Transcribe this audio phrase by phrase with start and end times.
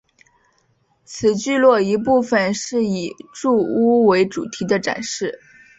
[1.05, 5.39] 此聚落一部份是以住屋为主题的展示。